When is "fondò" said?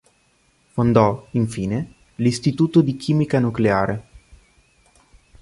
0.71-1.27